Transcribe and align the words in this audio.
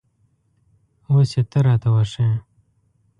اوس 1.09 1.29
یې 1.35 1.43
ته 1.49 1.59
را 1.65 1.75
ته 1.81 1.89
وښیه 1.93 2.35